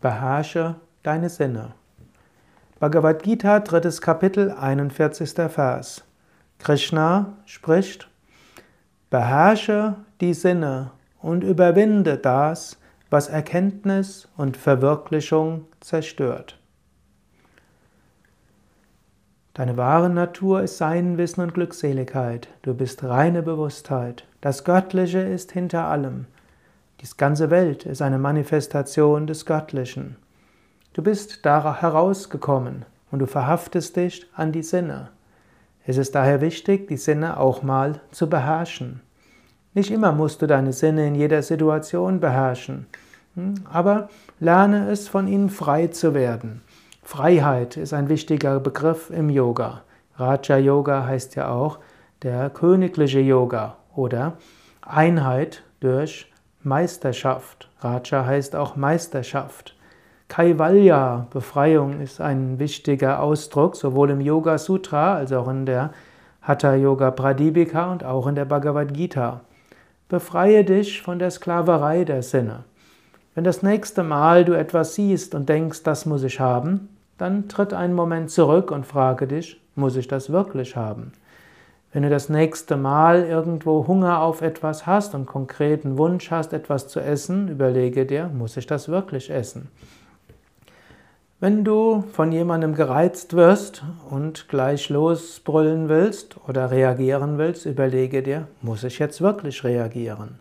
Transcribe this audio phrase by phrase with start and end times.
[0.00, 1.74] Beherrsche deine Sinne.
[2.78, 5.32] Bhagavad Gita, drittes Kapitel, 41.
[5.50, 6.04] Vers.
[6.60, 8.08] Krishna spricht,
[9.10, 12.78] beherrsche die Sinne und überwinde das,
[13.10, 16.60] was Erkenntnis und Verwirklichung zerstört.
[19.54, 22.48] Deine wahre Natur ist Sein, Wissen und Glückseligkeit.
[22.62, 24.24] Du bist reine Bewusstheit.
[24.40, 26.26] Das Göttliche ist hinter allem.
[27.00, 30.16] Die ganze Welt ist eine Manifestation des Göttlichen.
[30.94, 35.10] Du bist da herausgekommen und du verhaftest dich an die Sinne.
[35.86, 39.00] Es ist daher wichtig, die Sinne auch mal zu beherrschen.
[39.74, 42.88] Nicht immer musst du deine Sinne in jeder Situation beherrschen,
[43.36, 43.54] hm?
[43.72, 44.08] aber
[44.40, 46.62] lerne es, von ihnen frei zu werden.
[47.04, 49.82] Freiheit ist ein wichtiger Begriff im Yoga.
[50.16, 51.78] Raja Yoga heißt ja auch
[52.22, 54.36] der königliche Yoga oder
[54.82, 56.26] Einheit durch
[56.68, 57.68] Meisterschaft.
[57.80, 59.74] Raja heißt auch Meisterschaft.
[60.28, 65.90] Kaivalya, Befreiung, ist ein wichtiger Ausdruck, sowohl im Yoga Sutra als auch in der
[66.42, 69.40] Hatha Yoga Pradipika und auch in der Bhagavad Gita.
[70.08, 72.64] Befreie dich von der Sklaverei der Sinne.
[73.34, 77.72] Wenn das nächste Mal du etwas siehst und denkst, das muss ich haben, dann tritt
[77.72, 81.12] einen Moment zurück und frage dich, muss ich das wirklich haben?
[81.90, 86.86] Wenn du das nächste Mal irgendwo Hunger auf etwas hast und konkreten Wunsch hast, etwas
[86.88, 89.68] zu essen, überlege dir, muss ich das wirklich essen?
[91.40, 98.48] Wenn du von jemandem gereizt wirst und gleich losbrüllen willst oder reagieren willst, überlege dir,
[98.60, 100.40] muss ich jetzt wirklich reagieren?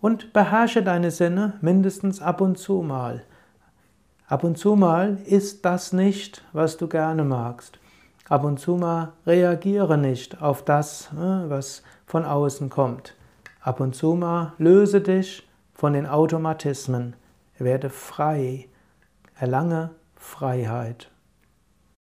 [0.00, 3.24] Und beherrsche deine Sinne mindestens ab und zu mal.
[4.28, 7.80] Ab und zu mal ist das nicht, was du gerne magst.
[8.28, 13.14] Ab und zu mal reagiere nicht auf das, äh, was von außen kommt.
[13.60, 17.14] Ab und zu mal löse dich von den Automatismen.
[17.58, 18.68] Werde frei.
[19.38, 21.10] Erlange Freiheit.